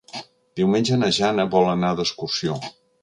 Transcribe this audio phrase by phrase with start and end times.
[0.59, 2.57] Diumenge na Jana vol anar d'excursió.